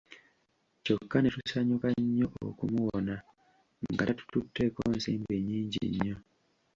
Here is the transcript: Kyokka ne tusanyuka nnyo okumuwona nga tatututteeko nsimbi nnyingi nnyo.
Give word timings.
Kyokka 0.83 1.17
ne 1.19 1.29
tusanyuka 1.35 1.87
nnyo 2.01 2.27
okumuwona 2.47 3.15
nga 3.91 4.03
tatututteeko 4.07 4.81
nsimbi 4.95 5.35
nnyingi 5.39 5.81
nnyo. 5.89 6.15